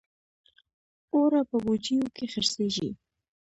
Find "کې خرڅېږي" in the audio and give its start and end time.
2.15-2.89